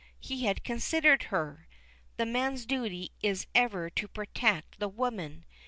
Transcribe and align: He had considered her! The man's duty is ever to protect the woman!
He 0.19 0.45
had 0.45 0.63
considered 0.63 1.25
her! 1.29 1.67
The 2.17 2.25
man's 2.25 2.65
duty 2.65 3.11
is 3.21 3.45
ever 3.53 3.87
to 3.91 4.07
protect 4.07 4.79
the 4.79 4.89
woman! 4.89 5.45